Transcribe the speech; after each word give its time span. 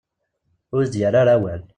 Ur 0.73 0.81
as-d-yerri 0.81 1.17
ara 1.21 1.31
awal. 1.35 1.61